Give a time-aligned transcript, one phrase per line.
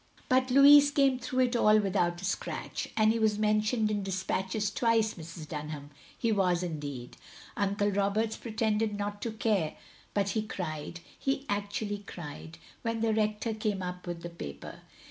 [0.29, 2.87] But Louis came through it all without a scratch.
[2.97, 5.47] And he was mentioned in despatches twice, Mrs.
[5.47, 7.17] Dunham, he was indeed.
[7.55, 9.75] Uncle Roberts pretended not to care,
[10.15, 14.79] but he cried— ^he actually cried— ^when the Rector came up with the paper.